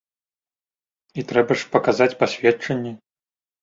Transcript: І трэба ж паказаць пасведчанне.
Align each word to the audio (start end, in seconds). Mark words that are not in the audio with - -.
І 1.19 1.27
трэба 1.33 1.53
ж 1.61 1.71
паказаць 1.79 2.11
пасведчанне. 2.25 2.91